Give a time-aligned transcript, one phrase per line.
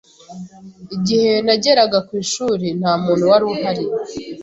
[0.95, 3.83] Igihe nageraga ku ishuri, nta muntu wari uhari.